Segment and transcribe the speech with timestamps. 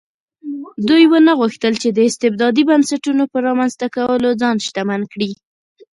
[0.87, 5.31] دوی ونه غوښتل چې د استبدادي بنسټونو په رامنځته کولو ځان شتمن کړي.